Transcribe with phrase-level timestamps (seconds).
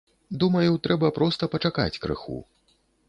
[0.43, 2.39] Думаю, трэба проста пачакаць крыху.